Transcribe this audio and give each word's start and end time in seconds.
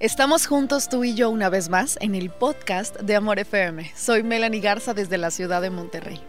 Estamos 0.00 0.46
juntos 0.46 0.88
tú 0.88 1.02
y 1.02 1.14
yo 1.14 1.28
una 1.28 1.48
vez 1.48 1.70
más 1.70 1.98
en 2.00 2.14
el 2.14 2.30
podcast 2.30 2.94
de 3.00 3.16
Amor 3.16 3.40
FM. 3.40 3.90
Soy 3.96 4.22
Melanie 4.22 4.60
Garza 4.60 4.94
desde 4.94 5.18
la 5.18 5.32
ciudad 5.32 5.60
de 5.60 5.70
Monterrey. 5.70 6.20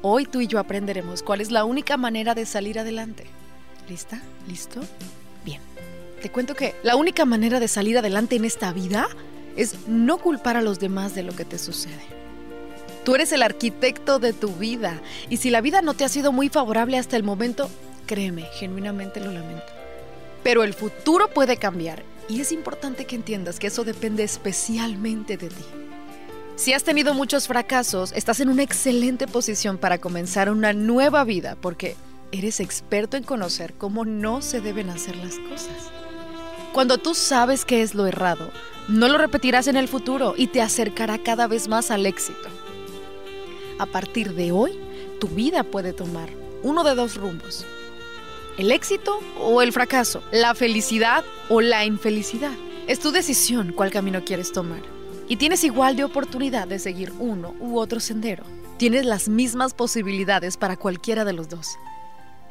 Hoy 0.00 0.24
tú 0.24 0.40
y 0.40 0.46
yo 0.46 0.58
aprenderemos 0.58 1.22
cuál 1.22 1.42
es 1.42 1.50
la 1.50 1.66
única 1.66 1.98
manera 1.98 2.34
de 2.34 2.46
salir 2.46 2.78
adelante. 2.78 3.26
¿Lista? 3.90 4.22
¿Listo? 4.48 4.80
Bien. 5.44 5.60
Te 6.22 6.30
cuento 6.30 6.54
que 6.54 6.76
la 6.82 6.96
única 6.96 7.26
manera 7.26 7.60
de 7.60 7.68
salir 7.68 7.98
adelante 7.98 8.36
en 8.36 8.46
esta 8.46 8.72
vida 8.72 9.06
es 9.54 9.86
no 9.86 10.16
culpar 10.16 10.56
a 10.56 10.62
los 10.62 10.80
demás 10.80 11.14
de 11.14 11.24
lo 11.24 11.36
que 11.36 11.44
te 11.44 11.58
sucede. 11.58 12.06
Tú 13.04 13.16
eres 13.16 13.32
el 13.32 13.42
arquitecto 13.42 14.18
de 14.18 14.32
tu 14.32 14.48
vida 14.48 14.98
y 15.28 15.36
si 15.36 15.50
la 15.50 15.60
vida 15.60 15.82
no 15.82 15.92
te 15.92 16.04
ha 16.04 16.08
sido 16.08 16.32
muy 16.32 16.48
favorable 16.48 16.96
hasta 16.96 17.18
el 17.18 17.22
momento, 17.22 17.68
créeme, 18.06 18.44
genuinamente 18.54 19.20
lo 19.20 19.30
lamento. 19.30 19.66
Pero 20.42 20.64
el 20.64 20.72
futuro 20.72 21.28
puede 21.28 21.58
cambiar 21.58 22.13
y 22.28 22.40
es 22.40 22.52
importante 22.52 23.04
que 23.04 23.16
entiendas 23.16 23.58
que 23.58 23.66
eso 23.66 23.84
depende 23.84 24.22
especialmente 24.22 25.36
de 25.36 25.48
ti. 25.48 25.64
Si 26.56 26.72
has 26.72 26.84
tenido 26.84 27.14
muchos 27.14 27.48
fracasos, 27.48 28.12
estás 28.12 28.40
en 28.40 28.48
una 28.48 28.62
excelente 28.62 29.26
posición 29.26 29.76
para 29.76 29.98
comenzar 29.98 30.50
una 30.50 30.72
nueva 30.72 31.24
vida 31.24 31.56
porque 31.60 31.96
eres 32.30 32.60
experto 32.60 33.16
en 33.16 33.24
conocer 33.24 33.74
cómo 33.74 34.04
no 34.04 34.40
se 34.40 34.60
deben 34.60 34.90
hacer 34.90 35.16
las 35.16 35.38
cosas. 35.38 35.90
Cuando 36.72 36.98
tú 36.98 37.14
sabes 37.14 37.64
qué 37.64 37.82
es 37.82 37.94
lo 37.94 38.06
errado, 38.06 38.50
no 38.88 39.08
lo 39.08 39.18
repetirás 39.18 39.66
en 39.66 39.76
el 39.76 39.88
futuro 39.88 40.34
y 40.36 40.48
te 40.48 40.62
acercará 40.62 41.18
cada 41.18 41.46
vez 41.46 41.68
más 41.68 41.90
al 41.90 42.06
éxito. 42.06 42.48
A 43.78 43.86
partir 43.86 44.34
de 44.34 44.52
hoy, 44.52 44.78
tu 45.20 45.28
vida 45.28 45.64
puede 45.64 45.92
tomar 45.92 46.28
uno 46.62 46.84
de 46.84 46.94
dos 46.94 47.16
rumbos. 47.16 47.66
El 48.56 48.70
éxito 48.70 49.18
o 49.40 49.62
el 49.62 49.72
fracaso, 49.72 50.22
la 50.30 50.54
felicidad 50.54 51.24
o 51.48 51.60
la 51.60 51.84
infelicidad. 51.84 52.52
Es 52.86 53.00
tu 53.00 53.10
decisión 53.10 53.72
cuál 53.72 53.90
camino 53.90 54.24
quieres 54.24 54.52
tomar. 54.52 54.80
Y 55.28 55.36
tienes 55.36 55.64
igual 55.64 55.96
de 55.96 56.04
oportunidad 56.04 56.68
de 56.68 56.78
seguir 56.78 57.12
uno 57.18 57.54
u 57.58 57.78
otro 57.78 57.98
sendero. 57.98 58.44
Tienes 58.76 59.06
las 59.06 59.28
mismas 59.28 59.74
posibilidades 59.74 60.56
para 60.56 60.76
cualquiera 60.76 61.24
de 61.24 61.32
los 61.32 61.48
dos. 61.48 61.76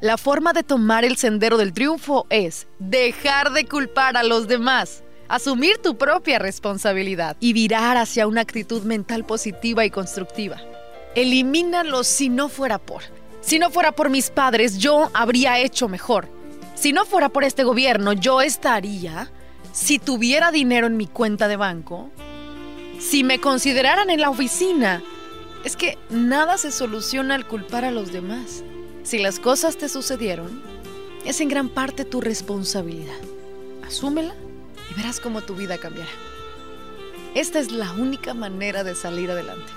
La 0.00 0.16
forma 0.16 0.54
de 0.54 0.62
tomar 0.62 1.04
el 1.04 1.18
sendero 1.18 1.58
del 1.58 1.74
triunfo 1.74 2.26
es 2.30 2.66
dejar 2.78 3.52
de 3.52 3.66
culpar 3.66 4.16
a 4.16 4.22
los 4.22 4.48
demás 4.48 5.02
asumir 5.28 5.78
tu 5.78 5.96
propia 5.96 6.38
responsabilidad 6.38 7.36
y 7.38 7.52
virar 7.52 7.96
hacia 7.96 8.26
una 8.26 8.40
actitud 8.40 8.82
mental 8.82 9.24
positiva 9.24 9.84
y 9.84 9.90
constructiva. 9.90 10.60
Elimínalo 11.14 12.04
si 12.04 12.28
no 12.28 12.48
fuera 12.48 12.78
por. 12.78 13.02
Si 13.40 13.58
no 13.58 13.70
fuera 13.70 13.92
por 13.92 14.10
mis 14.10 14.30
padres, 14.30 14.78
yo 14.78 15.10
habría 15.14 15.58
hecho 15.58 15.88
mejor. 15.88 16.28
Si 16.74 16.92
no 16.92 17.04
fuera 17.04 17.28
por 17.28 17.44
este 17.44 17.64
gobierno, 17.64 18.12
yo 18.12 18.40
estaría. 18.40 19.30
Si 19.72 19.98
tuviera 19.98 20.50
dinero 20.50 20.86
en 20.86 20.96
mi 20.96 21.06
cuenta 21.06 21.48
de 21.48 21.56
banco. 21.56 22.10
Si 22.98 23.24
me 23.24 23.40
consideraran 23.40 24.10
en 24.10 24.20
la 24.20 24.30
oficina. 24.30 25.02
Es 25.64 25.76
que 25.76 25.98
nada 26.08 26.58
se 26.58 26.70
soluciona 26.70 27.34
al 27.34 27.46
culpar 27.46 27.84
a 27.84 27.90
los 27.90 28.12
demás. 28.12 28.62
Si 29.02 29.18
las 29.18 29.38
cosas 29.38 29.76
te 29.76 29.88
sucedieron, 29.88 30.62
es 31.24 31.40
en 31.40 31.48
gran 31.48 31.68
parte 31.68 32.04
tu 32.04 32.20
responsabilidad. 32.20 33.18
Asúmela 33.86 34.34
y 34.90 34.94
verás 34.94 35.20
cómo 35.20 35.42
tu 35.42 35.54
vida 35.54 35.78
cambiará. 35.78 36.10
Esta 37.34 37.58
es 37.58 37.70
la 37.72 37.92
única 37.92 38.34
manera 38.34 38.84
de 38.84 38.94
salir 38.94 39.30
adelante. 39.30 39.70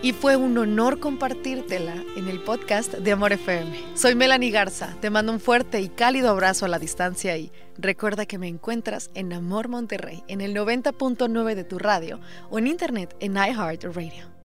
Y 0.00 0.12
fue 0.12 0.36
un 0.36 0.56
honor 0.56 1.00
compartírtela 1.00 1.94
en 2.16 2.28
el 2.28 2.40
podcast 2.40 2.94
de 2.94 3.10
Amor 3.10 3.32
FM. 3.32 3.96
Soy 3.96 4.14
Melanie 4.14 4.52
Garza, 4.52 4.96
te 5.00 5.10
mando 5.10 5.32
un 5.32 5.40
fuerte 5.40 5.80
y 5.80 5.88
cálido 5.88 6.30
abrazo 6.30 6.66
a 6.66 6.68
la 6.68 6.78
distancia 6.78 7.36
y 7.36 7.50
recuerda 7.76 8.24
que 8.24 8.38
me 8.38 8.46
encuentras 8.46 9.10
en 9.14 9.32
Amor 9.32 9.66
Monterrey, 9.66 10.22
en 10.28 10.40
el 10.40 10.54
90.9 10.54 11.54
de 11.56 11.64
tu 11.64 11.80
radio 11.80 12.20
o 12.48 12.60
en 12.60 12.68
internet 12.68 13.16
en 13.18 13.34
iHeartRadio. 13.34 14.37